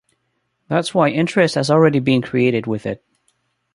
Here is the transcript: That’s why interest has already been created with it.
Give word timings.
That’s 0.67 0.95
why 0.95 1.09
interest 1.09 1.53
has 1.53 1.69
already 1.69 1.99
been 1.99 2.23
created 2.23 2.65
with 2.65 2.87
it. 2.87 3.05